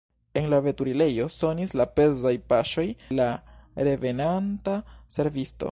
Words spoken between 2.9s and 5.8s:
de la revenanta servisto.